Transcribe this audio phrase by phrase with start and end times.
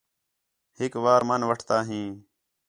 [0.77, 2.07] ہِک وار من وٹھتا ہیں